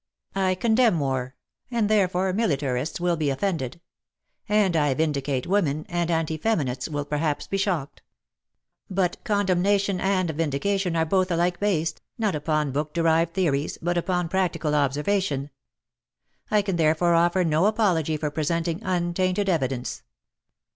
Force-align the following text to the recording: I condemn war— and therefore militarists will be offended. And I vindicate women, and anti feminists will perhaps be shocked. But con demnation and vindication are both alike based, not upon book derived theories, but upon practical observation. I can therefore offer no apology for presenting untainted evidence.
I 0.33 0.55
condemn 0.55 0.99
war— 0.99 1.35
and 1.69 1.87
therefore 1.87 2.33
militarists 2.33 2.99
will 2.99 3.15
be 3.15 3.29
offended. 3.29 3.79
And 4.49 4.75
I 4.75 4.95
vindicate 4.95 5.45
women, 5.45 5.85
and 5.89 6.09
anti 6.09 6.37
feminists 6.39 6.89
will 6.89 7.05
perhaps 7.05 7.45
be 7.45 7.57
shocked. 7.57 8.01
But 8.89 9.23
con 9.23 9.45
demnation 9.45 9.99
and 9.99 10.31
vindication 10.31 10.95
are 10.95 11.05
both 11.05 11.29
alike 11.29 11.59
based, 11.59 12.01
not 12.17 12.33
upon 12.33 12.71
book 12.71 12.95
derived 12.95 13.35
theories, 13.35 13.77
but 13.79 13.95
upon 13.95 14.27
practical 14.27 14.73
observation. 14.73 15.51
I 16.49 16.63
can 16.63 16.77
therefore 16.77 17.13
offer 17.13 17.43
no 17.43 17.67
apology 17.67 18.17
for 18.17 18.31
presenting 18.31 18.81
untainted 18.83 19.49
evidence. 19.49 20.01